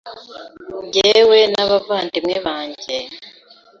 [0.85, 2.97] njyewe n’abavandimwe banjye,